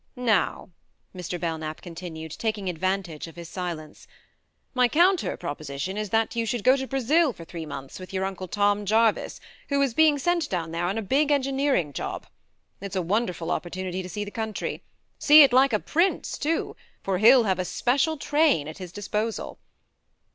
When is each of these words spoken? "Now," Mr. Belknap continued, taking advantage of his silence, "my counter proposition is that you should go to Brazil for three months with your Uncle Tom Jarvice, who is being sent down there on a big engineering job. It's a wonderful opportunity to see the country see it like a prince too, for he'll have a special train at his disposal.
"Now," 0.15 0.71
Mr. 1.15 1.39
Belknap 1.39 1.81
continued, 1.83 2.31
taking 2.31 2.67
advantage 2.69 3.27
of 3.27 3.35
his 3.35 3.49
silence, 3.49 4.07
"my 4.73 4.87
counter 4.87 5.37
proposition 5.37 5.95
is 5.95 6.09
that 6.09 6.35
you 6.35 6.43
should 6.47 6.63
go 6.63 6.75
to 6.75 6.87
Brazil 6.87 7.33
for 7.33 7.45
three 7.45 7.67
months 7.67 7.99
with 7.99 8.11
your 8.11 8.25
Uncle 8.25 8.47
Tom 8.47 8.83
Jarvice, 8.83 9.39
who 9.69 9.79
is 9.83 9.93
being 9.93 10.17
sent 10.17 10.49
down 10.49 10.71
there 10.71 10.85
on 10.87 10.97
a 10.97 11.03
big 11.03 11.29
engineering 11.29 11.93
job. 11.93 12.25
It's 12.81 12.95
a 12.95 13.01
wonderful 13.03 13.51
opportunity 13.51 14.01
to 14.01 14.09
see 14.09 14.23
the 14.25 14.31
country 14.31 14.81
see 15.19 15.43
it 15.43 15.53
like 15.53 15.71
a 15.71 15.77
prince 15.77 16.39
too, 16.39 16.75
for 17.03 17.19
he'll 17.19 17.43
have 17.43 17.59
a 17.59 17.63
special 17.63 18.17
train 18.17 18.67
at 18.67 18.79
his 18.79 18.91
disposal. 18.91 19.59